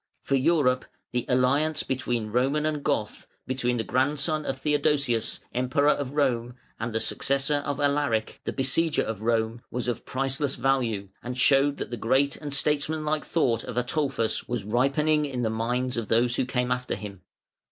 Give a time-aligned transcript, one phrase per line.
[0.23, 6.13] For Europe the alliance between Roman and Goth, between the grandson of Theodosius, Emperor of
[6.13, 11.37] Rome, and the successor of Alaric, the besieger of Rome, was of priceless value and
[11.37, 16.07] showed that the great and statesmanlike thought of Ataulfus was ripening in the minds of
[16.07, 17.21] those who came after him.